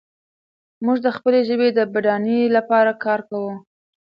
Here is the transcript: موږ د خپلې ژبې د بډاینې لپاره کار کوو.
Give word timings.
موږ 0.85 0.97
د 1.05 1.07
خپلې 1.17 1.39
ژبې 1.49 1.67
د 1.73 1.79
بډاینې 1.93 2.39
لپاره 2.57 2.91
کار 3.03 3.19
کوو. 3.29 3.53